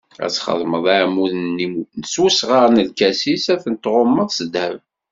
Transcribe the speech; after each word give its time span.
Ad 0.23 0.31
txedmeḍ 0.33 0.85
iɛmuden-nni 0.95 1.65
s 2.13 2.15
wesɣar 2.21 2.67
n 2.71 2.83
lkasis, 2.89 3.45
ad 3.53 3.59
ten-tɣummeḍ 3.63 4.29
s 4.33 4.39
ddheb. 4.47 4.79